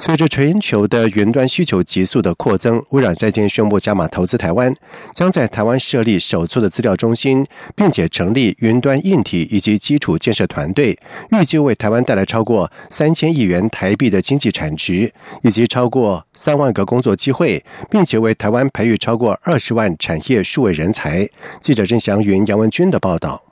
[0.00, 4.72] 随着全球的云端需求急速的扩增，微软在今宣布加码投资台湾，
[5.12, 7.44] 将在台湾设立首座的资料中心，
[7.74, 10.96] 并且成立云端硬体以及基础建设团队，
[11.32, 21.28] 预计为台湾带来超过三千亿元台币的经济产值，以及超过三万个工作机会，并且为台湾培育超过二十万产业数位人才。
[21.60, 23.47] 记者郑祥云、杨文军的报道。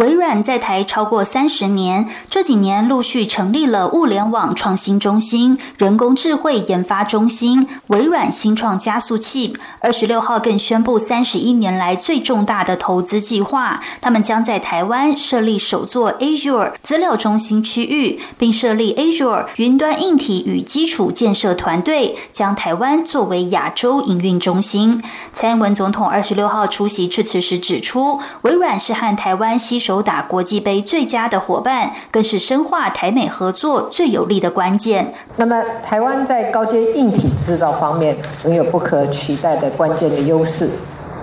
[0.00, 9.54] 微软在台超过三十年，这几年陆续成立了物联网创新中心、人工智慧研发中心、微软新创加速器。
[9.80, 25.02] 二十六号更宣布三十一年来最重大的投资计划，他们将在台湾设立首座 Azure 资料中心区域，并设立 Azure 云端硬体与基础建设团队，将台湾作为亚洲营运中心。
[25.34, 29.89] 蔡英文总统二十六号出席致辞时指出，微软是和台湾携手。
[29.90, 35.12] 手打国际杯最佳的伙伴，更是深化台美合作最有力的关键。
[35.34, 40.70] 那么，台湾在高阶硬体制造方面拥有不可取代的关键的优势，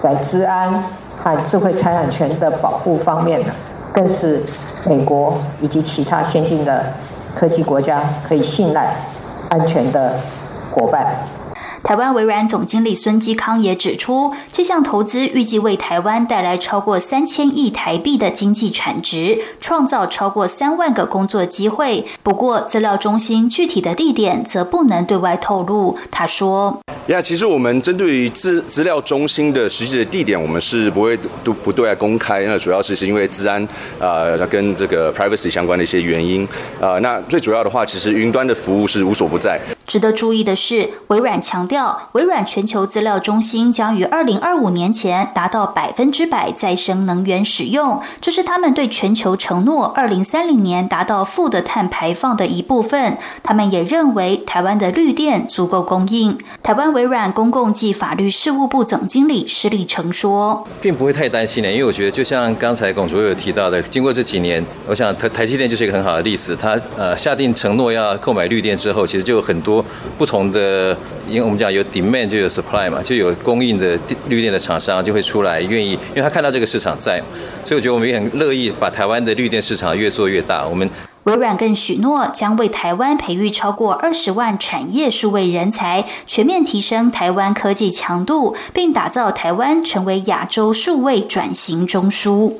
[0.04, 0.84] 在治安
[1.16, 3.54] 和智慧财产权的保护方面呢，
[3.94, 4.44] 更是
[4.86, 6.92] 美国以及其他先进的
[7.34, 8.94] 科技国家可以信赖、
[9.48, 10.20] 安全的
[10.72, 11.06] 伙伴。
[11.88, 22.06] 台湾微软总经理孙基康也指出，这项投资预计为台湾带来超过三千亿台币的经济产值，创造超过三万个工作机会。
[22.22, 25.98] 不过，资料中心具体的地点则不能对外透露。
[26.12, 26.78] 他说
[27.08, 32.42] ：“呀，其实我们针对于资资料中心的实际的地点，我们是不会都不对外公开。
[32.42, 33.66] 那主要是是因为治安
[33.98, 36.46] 啊，跟这个 privacy 相关的一些原因
[36.82, 37.00] 啊。
[37.00, 53.18] 那最主要的话，其实云端的服务是无所不在。”值得注意的是，微软强调，微软全球资料中心将于二零二五年前达到百分之百再生能源使用，这是他们对全球承诺二零三零年达到负的碳排放的一部分。
[53.42, 56.38] 他们也认为台湾的绿电足够供应。
[56.62, 66.54] 台湾微软公共及法律事务部总经理施立成说：“并不会太担心的，因为我觉得就像刚才龚卓有提到的，经过这几年，我想台台积电就是一个很好的例子。
[66.54, 69.77] 他呃下定承诺要购买绿电之后，其实就有很多。”
[70.18, 70.96] 不同的，
[71.28, 77.22] 因为我们讲有 demand 就有 supply 嘛，就有供应的绿电的厂商就会出来愿意，因为他看到这个市场在，
[77.64, 80.66] 所以我觉得我们也很乐意把台湾的绿电市场越做越大。
[80.68, 80.90] 我们
[81.24, 92.54] 微软更许诺将为台湾培育超过二十万产业数位人才，全面提升台湾科技强度，并打造台湾成为亚洲数位转型中枢。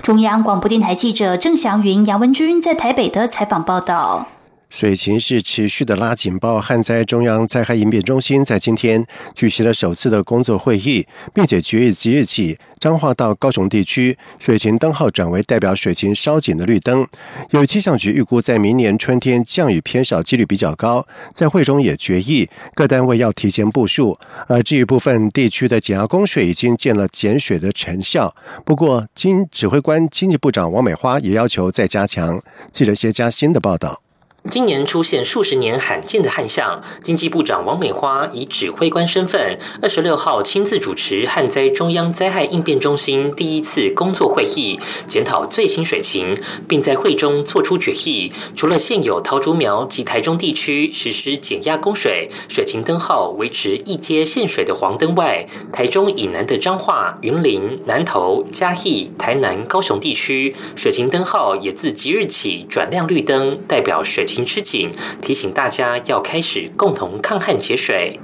[0.00, 4.26] 中央广播电台记者郑祥云、杨文君在台北的采访报道。
[4.74, 17.06] 水情是持续的拉警报，旱灾中央灾害应变中心在今天举行了首次的工作会议，并且决议即日起，彰化到高雄地区水情灯号转为代表水情稍紧的绿灯。
[17.50, 24.18] 有气象局预估，在明年春天降雨偏少几率比较高，在会中也决议各单位要提前部署。
[24.48, 28.34] 而至于部分地区的减压供水已经见了减水的成效，
[28.64, 32.42] 不过经指挥官经济部长王美花也要求再加强。
[32.72, 34.03] 记者谢佳欣的报道。
[34.50, 46.36] 今年出现数十年罕见的旱象，经济部长王美花以指挥官身份，二十六号亲自主持旱灾中央灾害应变中心第一次工作会议，检讨最新水情，
[46.68, 48.30] 并在会中作出决议。
[48.54, 64.33] 除了现有桃竹苗及台中地区实施减压供水，水情灯号维持一阶限水的黄灯外，台中以南的彰化、云林、南投、嘉义、台南、高雄地区水情灯号也自即日起转亮绿灯，代表水情。
[64.34, 64.90] 情吃紧，
[65.22, 68.18] 提醒大家要开始共同抗旱节水。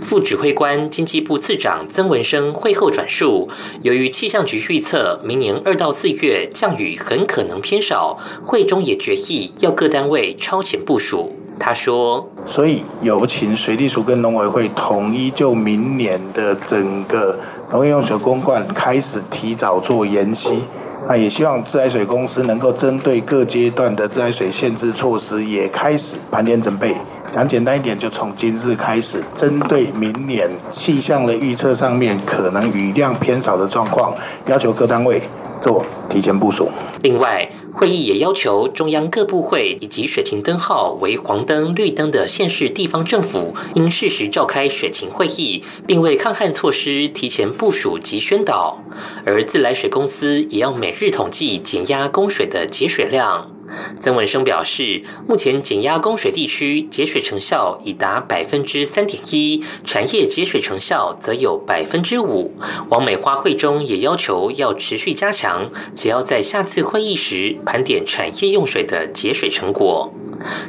[0.00, 3.48] 副指挥官经济部次长曾文生会后转述，
[3.82, 11.32] 由于气象局预测明年二到四月降雨很可能偏少，会中也决议要各单位超前部署。
[11.58, 17.38] 他说：“所以有请水利署跟农委会统一就明年的整个
[17.70, 20.64] 农业用水公灌开始提早做延期。”
[21.08, 26.96] 那也希望自来水公司能够针对各阶段的自来水限制措施，也开始盘点准备。
[27.30, 34.14] 讲简单一点，就从今日开始，针对明年气象的预测上面可能雨量偏少的状况，
[34.46, 35.22] 要求各单位
[35.62, 36.68] 做提前部署。
[37.02, 48.78] 另外，会议也要求中央各部会以及水情灯号为黄灯、绿灯的县市地方政府，应适时召开水情会议，并为抗旱措施提前部署及宣导。
[49.24, 53.51] 而自来水公司也要每日统计减压供水的节水量。
[54.00, 62.54] 曾文生表示，目前减压供水地区节水成效已达百分之三点一，产业节水成效则有百分之五。
[62.88, 70.12] 王美花会中也要求要持续加强，且要在下次会议时盘点产业用水的节水成果。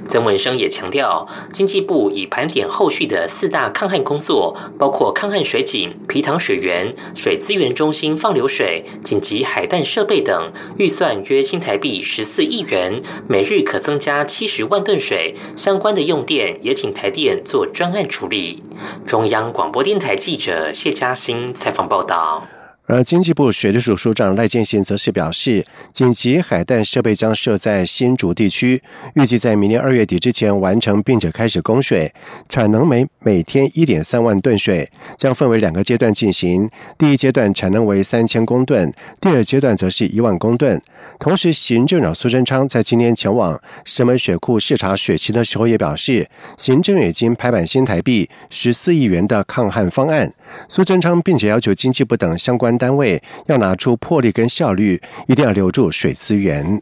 [0.08, 12.93] 曾文生也强调，经济部已盘点后续的四大抗旱工作，包括抗旱水井、皮塘水源、水资源中心放流水、紧急海淡设备等，预算约新台币十四亿元，
[13.28, 15.36] 每日可增加七十万吨水。
[15.56, 18.63] 相关的用电也请台电做专案处理。
[19.06, 22.48] 中央广播电台记者谢嘉欣采访报道。
[22.85, 28.83] 而经济部水利署署长赖建贤则是表示，紧急海淡设备将设在新竹地区，
[29.15, 32.13] 预计在明年二月底之前完成，并且开始供水，
[32.50, 36.69] 产能每每天一点三万吨水，将分为两个阶段进行。
[36.97, 40.81] 第一阶段产能为三千公吨，第二阶段则是一万公吨。
[41.19, 46.27] 同时，行政长苏贞昌在今天前往石门水库视察水情的时候，也表示，
[46.57, 50.33] 行政已经拍板新台币十四亿元的抗旱方案。
[50.68, 52.73] 苏贞昌并且要求经济部等相关。
[52.78, 56.81] 单位要拿出魄力跟效率，一定要留住水资源。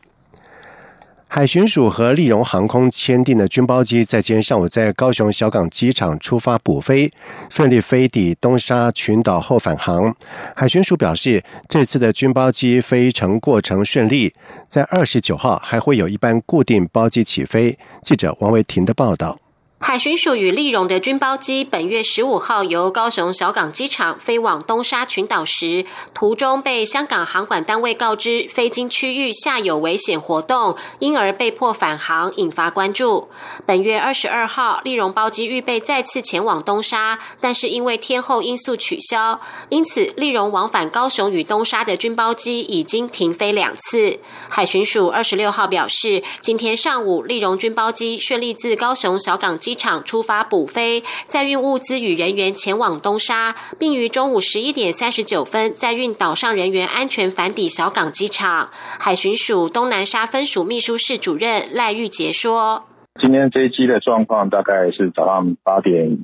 [1.33, 7.09] 海巡署和利荣航空签订的军包机在今天上午在高雄小港机场出发补飞，
[7.49, 10.13] 顺利飞抵东沙群岛后返航。
[10.53, 14.33] 海巡署表示，这次的军包机飞程过程顺利，
[14.67, 17.79] 在二十九号还会有一班固定包机起飞。
[18.01, 19.39] 记者王维婷的报道。
[19.83, 25.83] 海巡署与利荣的军包机本月十五号由高雄小港机场飞往东沙群岛时，
[26.13, 33.27] 途中被香港航管单位告知飞经区域下有危险活动，因而被迫返航，引发关注。
[33.65, 44.19] 本月二十二号，利荣包机预备再次前往东沙，但是因为天候因素取消，因此利荣往返高雄与东沙的军包机已经停飞两次。
[44.47, 49.70] 海巡署二十六号表示，今天上午利荣军包机顺利自高雄小港机。
[49.71, 58.69] 机场出发补飞，载运物资与人员前往东沙，并于中午十一点三十九分载运岛上人员安全返抵小港机场。
[58.99, 62.83] 海巡署东南沙分署秘书室主任赖玉杰说
[63.23, 66.17] ：“今天飞机的状况大概是早上八点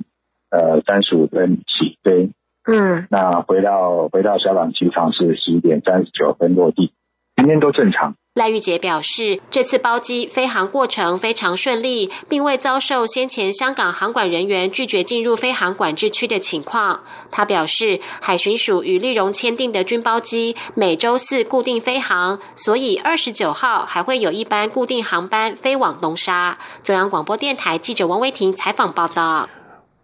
[0.50, 2.28] 呃三十五分起飞，
[2.70, 6.92] 嗯，那回到回到小港机场是十一点三十九分落地，
[7.36, 17.02] 今天都正常。”赖玉杰表示，这次包机飞航过程非常顺利，并未遭受先前香港航管人员拒绝进入飞航管制区的情况。
[17.32, 26.56] 他表示，海巡署与丽荣签订的军包机每周四固定飞航，所以二十九号还会有一班固定航班飞往东沙。
[26.84, 29.48] 中央广播电台记者王威婷采访报道。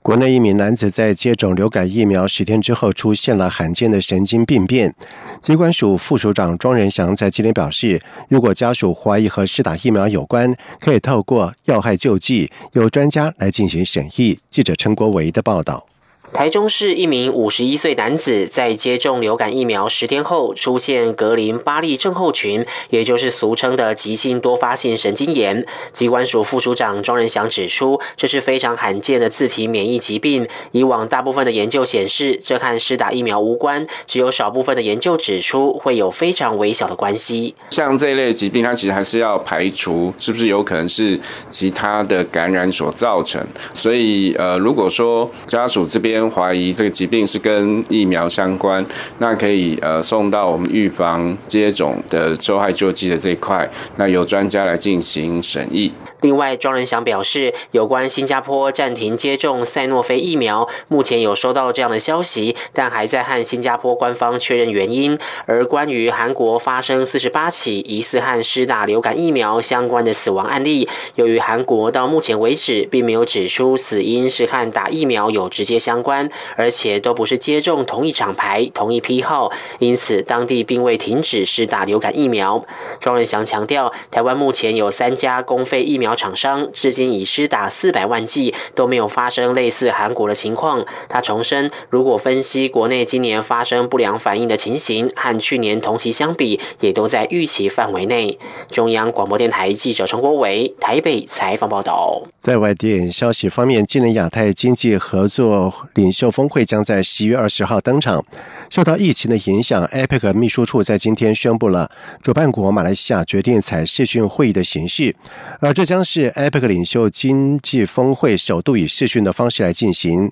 [0.05, 4.95] 国内一名男子在接种流感疫苗十天之后出现了罕见的神经病变。
[5.41, 7.99] 机关署副署长庄仁祥在今天表示，
[8.29, 14.39] 如果家属怀疑和施打疫苗有关，可以透过要害救济，由专家来进行审议。
[14.51, 15.87] 记者陈国维的报道。
[16.35, 25.65] 台中市一名五十一岁男子在接种流感疫苗十天后出现格林巴利症候群，也就是俗称的急性多发性神经炎。
[25.93, 30.45] 机关署副署长庄仁祥指出，这是非常罕见的自体免疫疾病。
[30.73, 37.55] 以往大部分的研究显示，这和施打疫苗无关，只有少部分的研究指出会有非常微小的关系。
[37.71, 41.17] 像这一类疾病，它其实还是要排除是不是有可能是
[41.49, 43.41] 其他的感染所造成。
[43.73, 48.85] 所以，呃，如果说家属这边，怀疑这个疾病是跟疫苗相关，
[49.19, 55.93] 那可以呃送到我们预防接种的受害救济的这一块，那由专家来进行审议。
[56.21, 65.19] 另外，庄仁祥表示，有关新加坡暂停接种赛诺菲疫苗，目前有收到这样的消息，但还在和新加坡官方确认原因。
[65.45, 76.14] 而关于韩国发生四十八起疑似和施打流感疫苗相关的死亡案例，由于韩国到目前为止并没有指出死因是和打疫苗有直接相关，
[76.57, 82.65] 而且都不是接种同一厂牌、同一批号，因此当地并未停止施打流感疫苗。
[82.99, 86.15] 庄仁祥强调，台湾目前有三家公费疫苗。
[86.15, 90.85] 厂商至今已施打四百万剂，都没有发生类似韩国的情况。
[91.09, 98.39] 他重申，如果分析国内今年发生不良反应的情形，和去年同期相比，也都在预期范围内。
[98.71, 102.23] 中央广播电台记者陈国伟台北采访报道。
[102.39, 105.73] 在外电消息方面，今年亚太经济合作
[106.05, 108.23] 领袖峰会将在十一月二十号登场。
[108.69, 115.17] 受到疫情的影响，APEC 秘书处在今天宣布了主办国马来西亚决定采视讯会议的形式，
[115.61, 120.31] 而这将是 APEC 领袖经济峰会首度以视讯的方式来进行。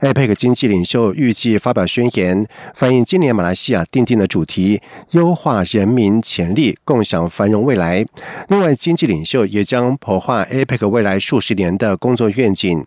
[0.00, 4.80] APEC 经济领袖预计发表宣言，反映今年马来西亚定定的主题：
[5.12, 8.04] 优化人民潜力，共享繁荣未来。
[8.48, 12.84] 另外，经济领袖也将谋划 APEC 未来数十年的工作愿景。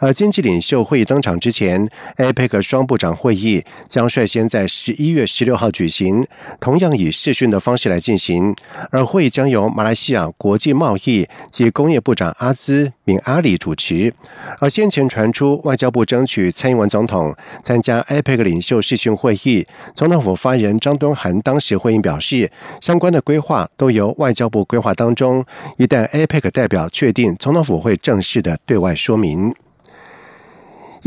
[0.00, 1.77] 而经济领袖会议登场之前
[2.16, 6.24] ，APEC 双部长会议将率先在十一月十六号举行，
[6.60, 8.54] 同样以视讯的方式来进行。
[8.90, 14.14] 而会议将由马来西亚国际贸易及工业部长阿兹敏阿里主持。
[14.60, 25.44] 而先前传出外交部争取蔡英文总统参加 APEC 领袖视讯会议，总统府发言人张敦涵当时回应表示，相关的规划都由外交部规划当中，
[25.78, 29.54] 一旦 APEC 代表确定，总统府会正式的对外说明。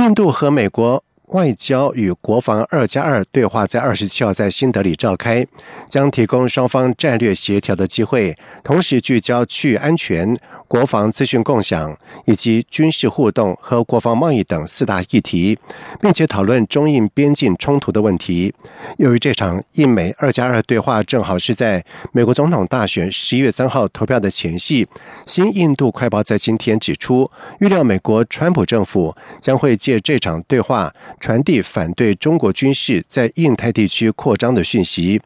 [0.01, 1.03] 印度和美国。
[1.31, 5.45] 外交与国防二加二对话在二十七号在新德里召开，
[5.87, 10.35] 将提供双方战略协调的机会，同时聚焦区域安全、
[10.67, 15.57] 国防资讯共享以及军事互动和国防贸易等四大议题，
[16.01, 18.53] 并且讨论中印边境冲突的问题。
[18.97, 24.85] 由于这场印美二加二对话正好是在美国总统大选十一月三号投票的前夕，
[25.25, 30.93] 新印度快报在今天指出，预料美国川普政府将会借这场对话。
[31.21, 35.21] 传递反对中国军事在印太地区扩张的讯息。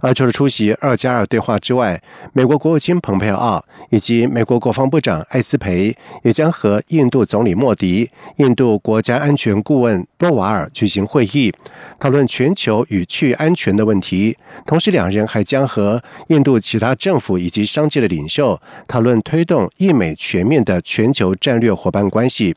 [0.00, 11.52] 而除了出席二加二对话之外，美国国务卿蓬佩奥以及美国国防部长艾斯培也将和印度总理莫迪、印度国家安全顾问多瓦尔举行会议，
[12.00, 14.36] 讨论全球与区域安全的问题。
[14.66, 22.54] 同时，两人还将和印度其他政府以及商界的领袖讨论推动印美全面的全球战略伙伴关系。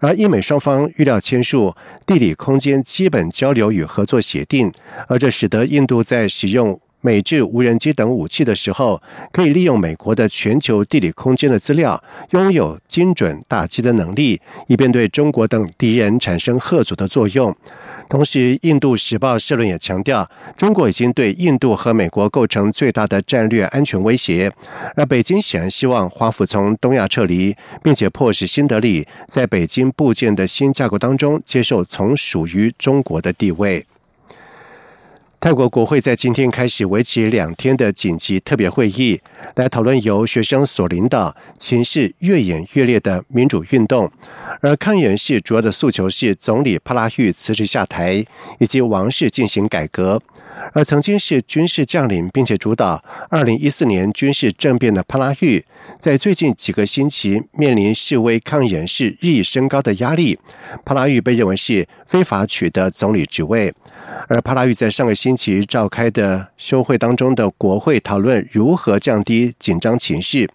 [0.00, 1.74] 而印美双方预料签署
[2.06, 4.70] 第地理空间基本交流与合作协定，
[5.08, 6.78] 而这使得印度在使用。
[7.00, 9.00] 美制无人机等武器的时候，
[9.32, 17.54] 可以利用美国的全球地理空间的资料，拥有精准打击的能力，以便对中国等敌人产生吓阻的作用。
[18.08, 24.52] 同时，《印度时报》社论也强调，中国已经对印度和美国构成最大的战略安全威胁。
[24.96, 33.86] 而北京显然希望华府从东亚撤离，并且迫使新德里在北京部建的新架构当中接受从属于中国的地位。
[35.40, 39.18] 泰国国会在今天开始为期两天的紧急特别会议，
[39.54, 44.12] 来讨论由学生所领导、情势越演越烈的民主运动。
[44.60, 48.22] 而抗议人士主要的诉求是总理帕拉育辞职下台，
[48.58, 50.20] 以及王室进行改革。
[50.72, 55.64] 而曾经是军事将领，并且主导二零一四年军事政变的帕拉育，
[55.98, 60.38] 在最近几个星期面临示威抗议人士日益升高的压力。
[60.84, 63.72] 帕拉育被认为是非法取得总理职位。
[64.28, 70.48] 而帕拉育在上个星期召开的休会当中的国会讨论如何降低紧张情绪，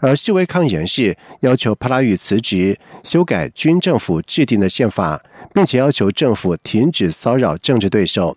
[0.00, 5.22] 而示威抗议人士要求帕拉育辞职、修改军政府制定的宪法，
[5.54, 8.36] 并且要求政府停止骚扰政治对手。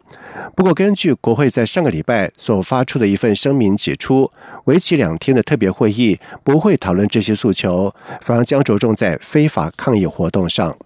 [0.55, 4.31] 不过，根据国会在上个礼拜所发出的一份声明指出，
[4.65, 10.77] 为期两天的特别会议不会讨论这些诉求，反而将着重在非法抗议活动上。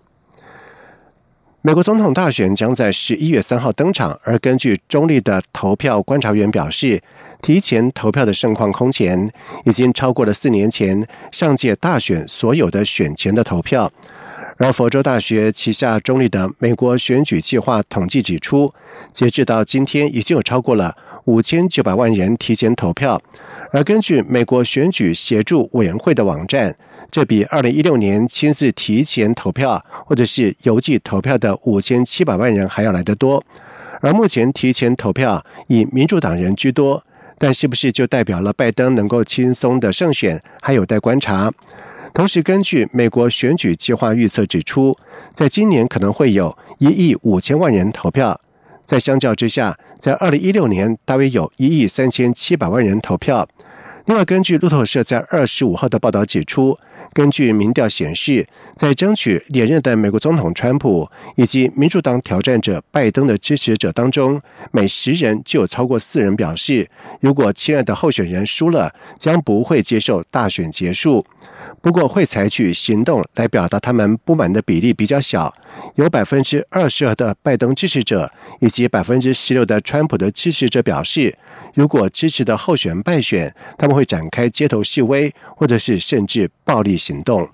[1.62, 7.02] 美国总统大选将在十一月三号登场，而根据中立的投票观察员表示，
[7.46, 9.32] 提前投票的盛况空前，
[9.66, 13.92] 已经超过了四年前上届大选所有的选前的投票。
[14.58, 18.74] 而佛州大学旗下中立的美国选举计划统计指出，
[19.12, 23.22] 截至到今天，已经有超过了五千九百万人提前投票。
[23.72, 26.76] 而根据美国选举协助委员会的网站，
[27.12, 33.44] 这比二零一六年亲自提前投票或者是邮寄投票的五千七百万人还要来得多。
[34.02, 37.04] 而目前提前投票以民主党人居多，
[37.38, 41.52] 但是不是就代表了拜登能够轻松的胜选，还有待观察。
[42.14, 44.98] 同时，根据美国选举计划预测指出，
[45.34, 48.40] 在今年可能会有一亿五千万人投票。
[48.86, 53.48] 在相较之下，在二零一六年大约有一亿三千七百万人投票。
[54.06, 56.78] 另外，根据路透社在二十五号的报道指出。
[57.14, 58.46] 根据民调显示，
[58.76, 66.90] 在争取连任的美国总统川普以及民主党挑战者拜登的支持者当中，每十人就有超过四人表示，
[67.22, 71.26] 如果亲爱的候选人输了，将不会接受大选结束。
[71.82, 75.54] 不过，会采取行动来表达他们不满的比例比较小，
[75.96, 81.38] 有百分之二十二的拜登支持者以及百分之十六的川普的支持者表示，
[81.74, 86.95] 如果支持的候选人败选，他们会展开街头示威，或者是甚至暴力。
[86.98, 87.48] 行动。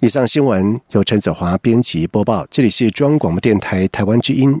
[0.00, 4.60] 以上新闻由陈子华编辑播报，这里是中央广播电台台湾之音。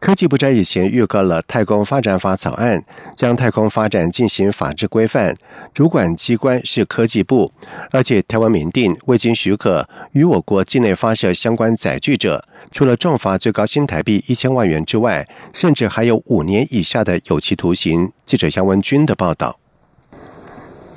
[0.00, 2.82] 科技部在日前预告了《太空发展法》草案，
[3.14, 5.36] 将太空发展进行法制规范，
[5.74, 7.52] 主管机关是科技部，
[7.90, 12.42] 而且台湾民定未经许可与我国境内发射相关载具者，
[12.72, 18.10] 除了重罚最高新台币一千万元之外，甚至还有五年以下的有期徒刑。
[18.24, 19.59] 记者杨文军的报道。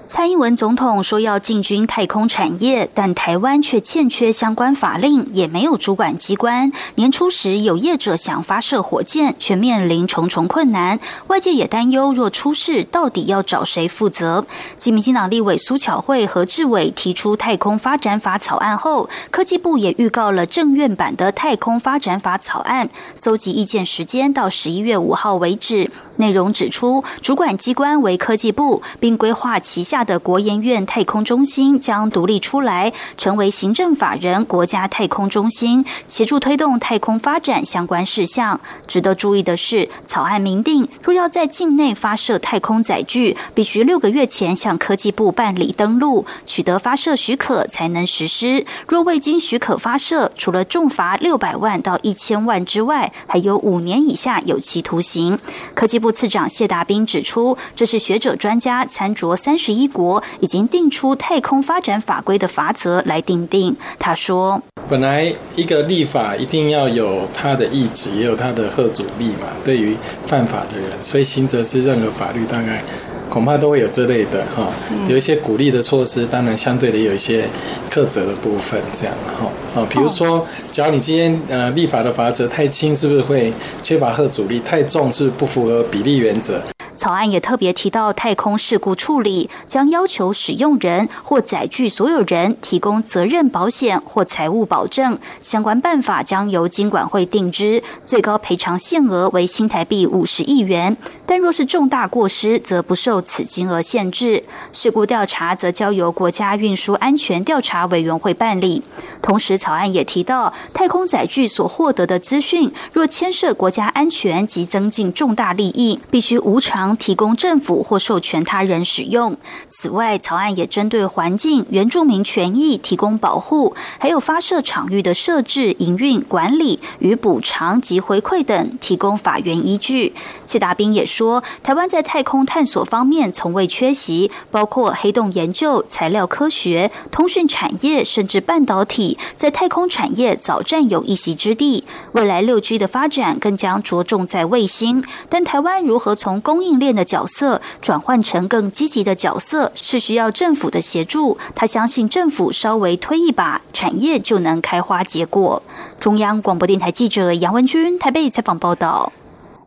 [0.05, 6.71] 蔡英文总统说要进军太空产业，但台湾却欠缺相关法令，也没有主管机关。
[6.95, 10.99] 年初时有业者想发射火箭，却面临重重困难。
[11.27, 14.45] 外界也担忧，若出事，到底要找谁负责？
[14.77, 25.89] 继民进党立委苏巧慧和志伟提出太空发展法草案后，科技部也预告了政院版的太空发展法草案，搜集意见时间到十一月五号为止。
[26.17, 38.59] 内容指出，主管机关为科技部，并规划旗下下的国研院太空中心将独立出来，成为行政法人国家太空中心，协助推动太空发展相关事项。
[38.87, 48.65] 值得注意的是，草案明定，若要在境内发射太空载具，必须六个月前向科技部办理登录，取得发射许可才能实施。
[48.87, 55.39] 若未经许可发射，除了重罚六百万到一千万之外，还有五年以下有期徒刑。
[55.73, 56.03] 科技。
[56.03, 63.75] 部次长谢达斌指出，这是学者专家参酌三十一国已经定出太空发展法规的法则来定定。
[63.99, 69.47] 他说：“本来一个立法一定要有他的意志，也有他的贺阻力嘛。
[69.63, 72.83] 对于犯法的人，所以行则是任何法律大概。”
[73.29, 74.67] 恐怕都会有这类的哈，
[75.09, 77.49] 有一些鼓励的措施，当然相对的有一些
[77.89, 84.59] 苛责的部分，这样哈啊，比如说，假如你今天呃立法的法则太轻，是不是会缺乏贺阻力？
[84.59, 86.61] 太重是不符合比例原则。
[86.95, 100.95] 草案也特别提到，太空事故处理将要求使用人或载具所有人提供责任保险或财务保证，相关办法将由经管会定之，最高赔偿限额为新台币五十亿元。
[101.25, 104.43] 但若是重大过失，则不受此金额限制。
[104.71, 108.83] 事故调查则交由国家运输安全调查委员会办理。
[109.21, 119.37] 同时，草案也提到，太空载具所获得的资讯，若牵涉国家安全及增进重大利益，必须无偿提供政府或授权他人使用。
[119.69, 130.13] 此外，草案也针对环境、原住民权益提供保护，还有发射场域的设置、营运、管理与补偿及回馈等提供法源依据。
[130.43, 139.17] 谢达斌也说，台湾在太空探索方面从未缺席，包括黑洞研究、材料科学、通讯产业，甚至半导体。
[139.35, 145.03] 在太空产业早占有一席之地，未来六 G 的发展更将着重在卫星。
[145.29, 151.37] 但台湾如何从供应链的角色转换成更积极的角色，是需要政府的协助。
[151.55, 155.61] 他相信政府稍微推一把，产业就能开花结果。
[155.99, 159.11] 中央广播电台记者杨文君台北采访报道。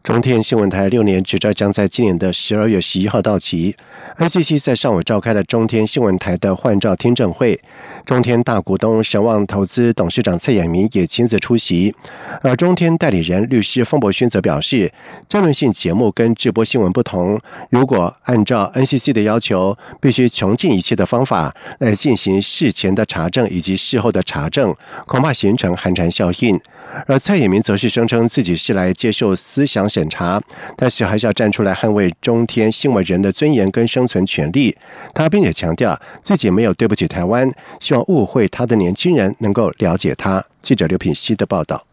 [0.06, 3.74] 中天新闻台六年执照将在今年的十二月十一号到期。
[4.18, 7.58] NCC 在上午召开了中天新闻台的换照听证会，
[8.04, 11.92] 中天大股东神旺投资董事长蔡衍明也亲自出席。
[12.40, 14.92] 而中天代理人律师方博勋则表示，
[15.28, 17.40] 争论性节目跟直播新闻不同，
[17.70, 24.72] 如果按照 NCC 的要求，必须穷尽一切的方法来进行事前的查证以及事后的查证，
[25.08, 26.60] 恐怕形成寒蝉效应。
[27.08, 29.90] 而蔡衍明则是声称自己是来接受思想。
[29.96, 30.42] 审查，
[30.76, 34.76] 但是还是要站出来捍卫中天新闻人的尊严跟生存权利。
[35.14, 40.44] 他并且强调自己没有对不起台湾，希望误会他的年轻人能够了解他。
[40.60, 41.86] 记者刘品希的报道。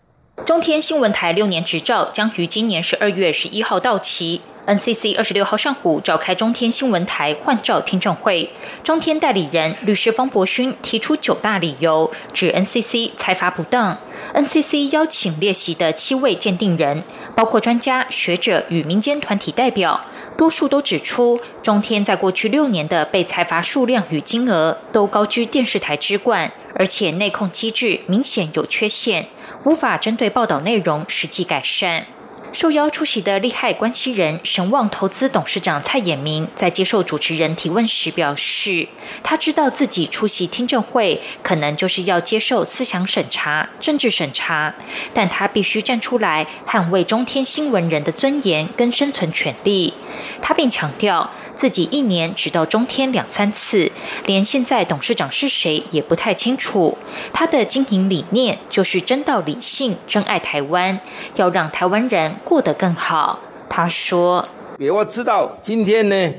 [0.46, 4.42] 中天新闻台六年执照将于今年十二月十一号到期。
[4.65, 8.49] NCC 二十六号上午召开中天新闻台换照听证会，
[8.82, 13.97] 中天代理人律师方博勋提出九大理由，指 NCC 裁罚不当。
[14.34, 17.04] NCC 邀请列席的七位鉴定人，
[17.36, 19.99] 包括专家学者与民间团体代表，
[20.38, 29.28] 多数都指出，中天在过去六年的被裁罚数量与金额都高居电视台之冠，而且内控机制明显有缺陷，
[29.65, 32.06] 无法针对报道内容实际改善。
[32.54, 38.88] 受邀出席的利害关系人神旺投资董事长蔡衍明在接受主持人提问时表示，
[39.24, 44.72] 他知道自己出席听证会可能就是要接受思想审查、政治审查，
[45.16, 49.92] 但他必须站出来捍卫中天新闻人的尊严跟生存权利。
[50.41, 53.91] 他并强调自己一年只到中天两三次，
[54.26, 56.97] 连现在董事长是谁也不太清楚。
[57.32, 60.99] 他的经营理念就是真道理性、真爱台湾，
[61.36, 62.36] 要让台湾人。
[62.43, 64.47] 过得更好，他说
[64.91, 66.34] ：“我知道今天呢，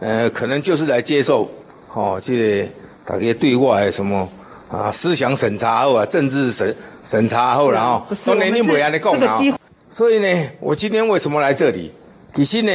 [0.00, 1.48] 呃，可能就是来接受，
[1.94, 2.68] 哦，这个
[3.04, 4.28] 大家对外什么
[4.70, 9.38] 啊，思想审查后啊，政治审审查后，然后都年龄不一样的讲啊。
[9.88, 11.90] 所以呢，我今天为什么来这里？
[12.34, 12.72] 其实呢，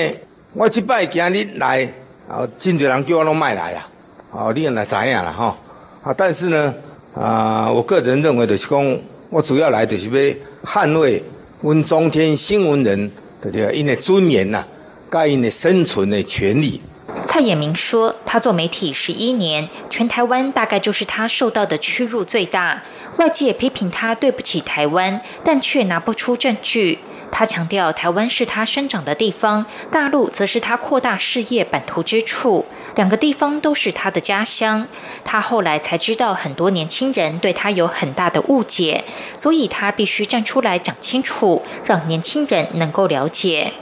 [0.58, 1.84] 我这摆今日来，
[2.30, 3.86] 啊，真多人叫我拢卖来啦，
[4.32, 5.54] 哦，你也来知影啦，哈，
[6.02, 6.74] 啊，但是呢，
[7.14, 11.22] 啊，我个人认为就是讲，我主要来就是要捍卫。”
[11.62, 14.64] 问中天新闻人的这个因的尊严呐，
[15.10, 16.80] 该因的生存的权利。
[17.26, 22.82] 蔡衍明说，他做媒体十一年，全台湾大概就是他受到的屈辱最大。
[23.18, 27.00] 外界批评他对不起台湾，但却拿不出证据。
[27.38, 34.88] 他强调，台湾是他生长的地方，大陆则是他扩大事业版图之处，两个地方都是他的家乡。
[35.26, 39.04] 他后来才知道，很多年轻人对他有很大的误解，
[39.36, 43.74] 所以他必须站出来讲清楚，让年轻人能够了解。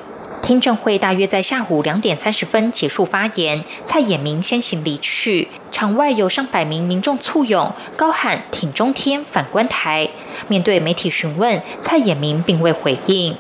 [0.44, 10.10] 听证会大约在下午两点三十分结束发言，蔡衍明先行离去，场外有上百名民众簇拥，高喊“挺中天，反观台”。
[10.50, 13.38] 面对媒体询问，蔡衍明并未回应。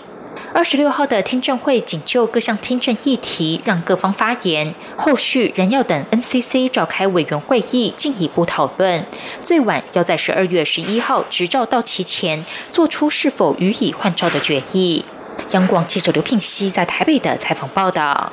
[0.53, 9.05] 二十六号的听证会仅就各项听证议题让各方发言，后续仍要等 NCC 召开委员会议进一步讨论，
[9.41, 15.03] 最晚要在十二月十一号执照到期前做出是否予以换照的决议。
[15.51, 18.31] 央广记者刘聘熙在台北的采访报道。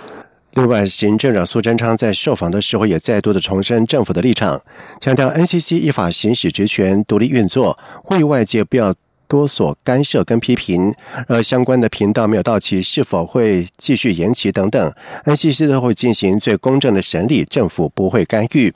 [0.54, 4.60] 另外，行政长苏贞昌在受访的时候也再度的重申政府的立场，
[5.00, 8.94] 强调 NCC 依法行使职权，独立运作，呼吁外界不要。
[9.30, 10.92] 多所干涉跟批评，
[11.28, 14.92] 而相关的频道没有到期，是否会继续延期等等
[15.24, 18.74] ，NCC 都会进行最公正的审理，政府不会干预。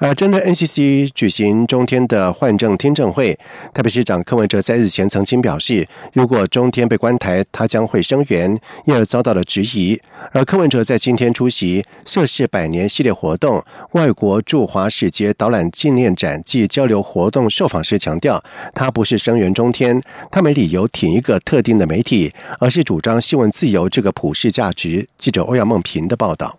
[0.00, 3.38] 而针对 NCC 举行中天的换证听证会，
[3.74, 10.00] 台北市长柯文哲在日前曾经表示，如果中天被关台，他将会声援，因而遭到了质疑。
[10.32, 18.42] 而柯文哲在今天出席涉事百年系列活动——外国驻华使节导览纪念展暨交流活动受访时强调，
[18.74, 25.06] 他不是声援中天，他没理由挺一个特定的媒体，而是主张新闻自由这个普世价值。
[25.18, 26.56] 记者欧阳梦平的报道。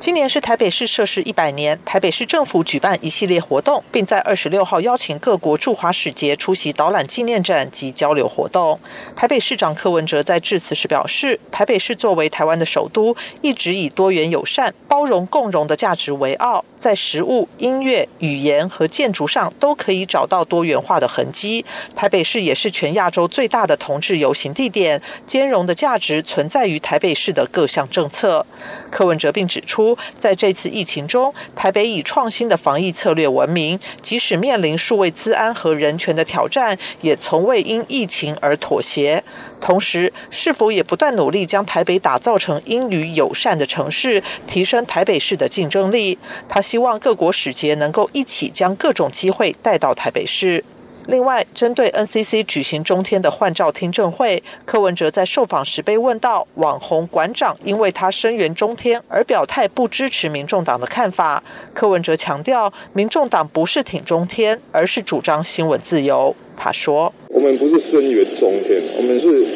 [0.00, 8.78] 今年是台北市设市一百年，台北市政府举办一系列活动，并在二十六号邀请各国驻华使节出席导览纪念展及交流活动。
[9.16, 21.64] 台北市长柯文哲在致辞时表示，台北市作为台湾的首都，一直以多元友善、包容共荣的价值为傲，在食物、音乐、语言和建筑上都可以找到多元化的痕迹。
[21.96, 28.46] 台北市也是全亚洲最大的同志游行地点，兼容的价值存在于台北市的各项政策。
[28.90, 29.96] 柯文哲并指出。
[30.18, 39.22] 在这次疫情中，台北以创新的防疫策略闻名，即使面临数位资安和人权的挑战，也从未因疫情而妥协。
[39.60, 46.18] 同时，是否也不断努力将台北打造成英语友善的城市，提升台北市的竞争力？
[46.48, 50.64] 他希望各国使节能够一起将各种机会带到台北市。
[51.08, 61.42] 另外，针对 NCC 举行中天的换照听证会，柯文哲在受访时被问到，网红馆长因为他声援中天而表态不支持民众党的看法。
[61.72, 66.36] 柯文哲强调，民众党不是挺中天，而是主张新闻自由。
[66.54, 69.46] 他说：“我们不是声援中天，我们是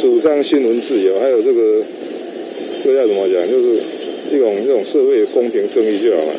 [0.00, 1.82] 主张新闻自由，还有这个
[2.84, 3.82] 这要怎么讲，就是
[4.30, 6.34] 一种这种社会公平正义就好了。”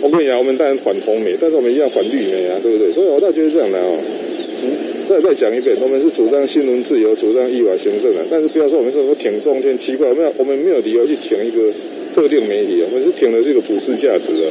[0.00, 2.92] 我跟你讲，我们当然反红媒，但是我们一样反绿媒啊，对不对？
[2.92, 3.98] 所以我倒觉得这样的哦，
[4.64, 4.70] 嗯，
[5.08, 11.72] 再再讲一遍，我们是主张新闻自由，主张依法行政的，但是不要说我们是说挺中天，奇怪，我们，我们没有理由去挺一个
[12.14, 14.46] 特定媒体啊，我们是挺的是一个普世价值的。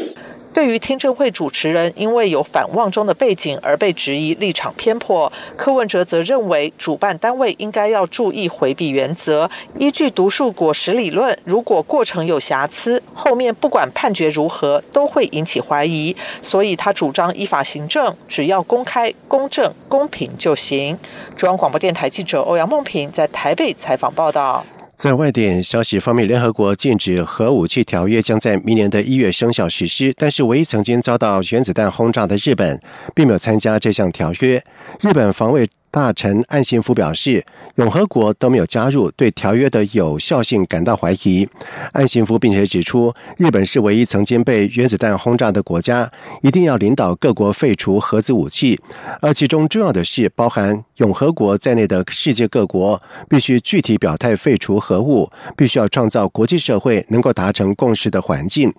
[0.57, 20.97] 对于听证会主持人因为有反望中的背景而被质疑立场偏颇，柯文哲则认为主办单位应该要注意回避原则，依据独树果实理论，如果过程有瑕疵，后面不管判决如何都会引起怀疑，所以他主张依法行政，只要公开、公正、公平就行。
[21.35, 24.65] 中央广播电台记者欧阳梦平在台北采访报道。
[24.97, 32.81] 在外电消息方面，联合国禁止核武器条约将在明年的一月生效实施，但是唯一曾经遭到原子弹轰炸的日本，
[33.13, 34.63] 并没有参加这项条约。
[34.99, 35.69] 日本防卫。
[35.89, 37.43] 大臣岸信夫表示，
[37.75, 41.47] 永和国都没有加入，对条约的有效性感到怀疑。
[41.93, 48.79] 岸信夫并且指出，日本是唯一曾经被原子弹轰炸的国家，一定要领导各国废除核子武器，
[49.21, 58.73] 而其中重要的是，包含永和国在内的世界各国必须具体表态废除核武，必须要创造国际社会能够达成共识的环境。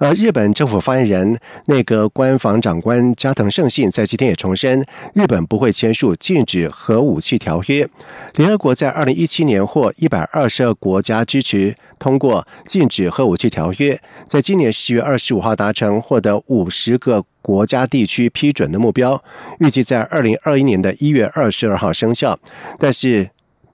[0.00, 7.88] 而日本政府发言人、内阁官房长官加藤胜信在今天也重申，日本不会签署禁止核武器条约。
[8.36, 19.22] 联合国在二零一七年获一百二十二国家支持通过禁止核武器条约，在今年十月二十五号达成获得五十个国家地区批准的目标，
[19.58, 22.38] 预计在二零二一年的一月二十二号生效。
[22.78, 23.30] 但是，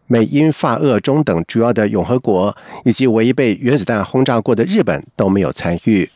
[0.07, 6.11] 美、英、法、俄、中等主要的永和国以及唯一被原子弹轰炸过的日本都没有参与。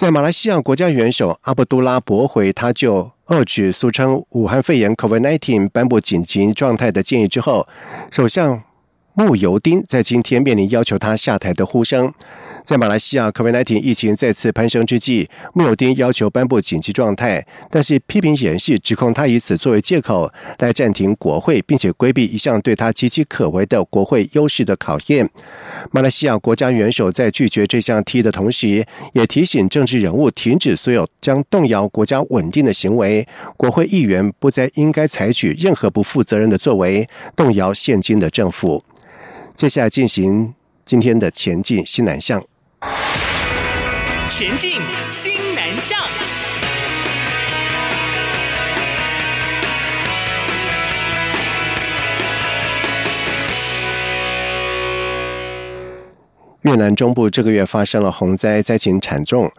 [0.00, 7.68] 在马来西亚国家元首阿卜杜拉驳回他就遏制俗称武汉肺炎 （COVID-19） 颁布紧急状态的建议之后，
[8.10, 8.62] 首相。
[9.14, 12.12] 穆尤丁在今天面临要求他下台的呼声，
[12.62, 25.28] 在马来西亚 COVID-19 疫情再次攀升之际，穆尤丁要求颁布紧急状态，但是批评人士指控他以此作为借口来暂停国会，并且规避一项对他岌岌可危的国会优势的考验。
[25.90, 38.82] 马来西亚国家元首在拒绝这项提议的同时，也提醒政治人物停止所有将动摇国家稳定的行为，国会议员不再应该采取任何不负责任的作为，动摇现今的政府。
[39.54, 42.42] 接下来进行今天的前进新南向。
[44.28, 45.98] 前进新南向。
[56.62, 59.50] 越南中部这个月发生了洪灾，灾情惨重。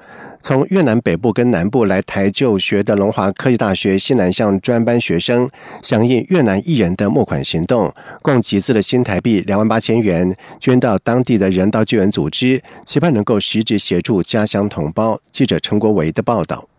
[0.41, 5.49] 从越南北部跟南部来台就学的龙华科技大学西南向专班学生，
[5.81, 15.19] 响应越南艺人的募款行动，共集资了新台币两万八千元，捐到当地的人道救援组织，期盼能够实质协助家乡同胞。
[15.31, 16.70] 记者陈国维的报道。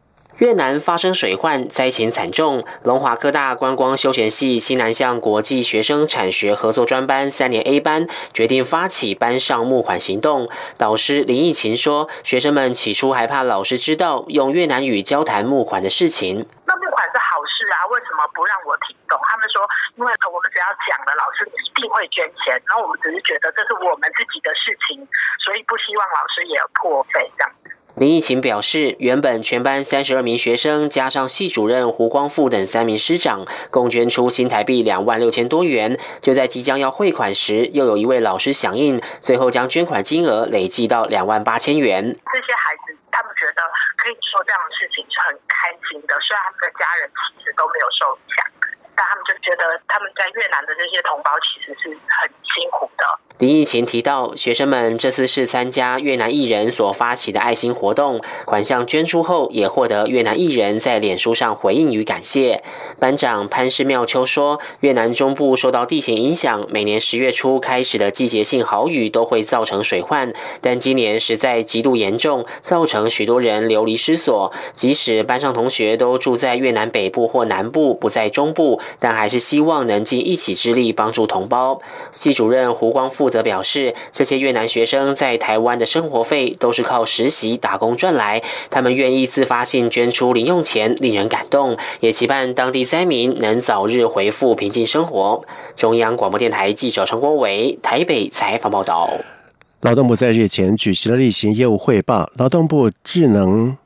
[0.42, 2.64] 越南发生水患，灾情惨重。
[2.82, 10.50] 龙华科大观光休闲系西南向国际学生产学合作专班三年 A 班决定发起班上募款行动。
[10.76, 16.44] 导师林义琴说：“学生们起初还怕老师知道用越南语交谈募款的事情。
[16.66, 19.14] 那募款是好事啊，为什么不让我听懂？
[19.22, 19.62] 他们说，
[19.94, 22.60] 因为我们只要讲了，老师一定会捐钱。
[22.66, 24.98] 然后我们只是觉得这是我们自己的事情，
[25.46, 27.52] 所以不希望老师也破费这样。”
[28.02, 35.96] 林义勤表示，原本全班三十二名学生加上系主任胡光富等三名师长，共捐出新台币两万六千多元。
[36.20, 42.02] 就在即将要汇款时，又有一位老师响应，最后将捐款金额累计到两万八千元。
[42.02, 43.62] 这些孩子他们觉得
[44.02, 48.42] 可以做这样的事情是很开心的，虽然他们的家人其实都没有受影响，
[48.98, 53.06] 但他们就觉得他们在越南的这些同胞其实是很辛苦的。
[53.42, 62.62] 林义勤提到，学生们这次是参加越南艺人所发起的爱心活动，款项捐出后，也获得越南艺人在脸书上回应与感谢。
[63.00, 74.52] 班长潘氏妙秋说，越南中部受到地形影响，每年十月初开始的季节性豪雨都会造成水患，但今年实在极度严重，造成许多人流离失所。
[74.72, 81.80] 即使班上同学都住在越南北部或南部，不在中部，但还是希望能尽一己之力帮助同胞。
[82.12, 83.31] 系主任胡光富。
[83.32, 88.40] 则表示，这些越南学生在台湾的生活费都是靠实习打工赚来，
[88.70, 95.42] 他们愿意自发性捐出零用钱，令人感动，也期盼当地灾民能早日恢复平静生活。
[95.74, 99.10] 中央广播电台记者陈国伟台北采访报道。
[99.80, 103.76] 劳动部在日前举行了例行业务汇报，劳动部智能。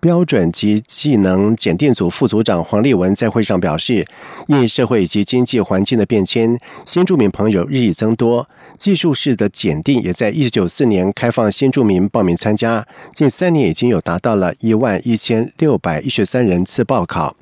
[0.00, 4.06] 标准及技能检定组副组长黄立文在会上表示，
[4.46, 6.56] 因社会以及经济环境的变迁，
[6.86, 17.36] 新住民朋友日益增多，技术式的检定也在一九九四年开放新住民报名参加，近三年已经有达到了一万一千六百一十三人次报考。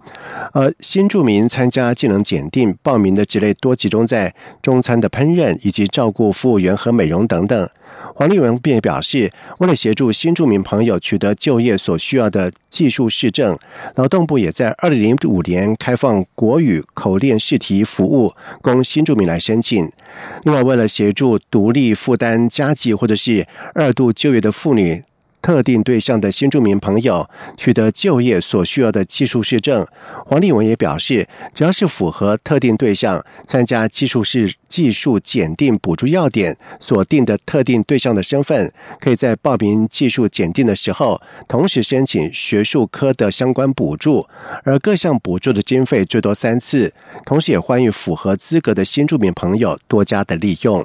[0.53, 7.69] 而新住民参加技能检定报名的职类多集中在中餐的烹饪以及照顾服务员和美容等等。
[8.15, 12.46] 黄立文便表示，为了协助新住民朋友取得就业所需要的。
[12.69, 13.59] 技术市政，
[13.95, 19.91] 劳动部也在二零零五年开放国语口练试题服务，供新住民来申请。
[20.45, 25.03] 另外，为了协助独立负担家计或者是二度就业的妇女。
[25.47, 29.87] 特定对象的新住民朋友取得就业所需要的技术市证。
[30.27, 44.27] 黄立文也表示，只要是符合特定对象参加技术是技术检定补助要点所定的特定对象的身份，可以在报名技术检定的时候，同时申请学术科的相关补助，
[44.65, 46.93] 而各项补助的经费最多三次。
[47.25, 50.85] 同时也欢迎符合资格的新住民朋友多加的利用。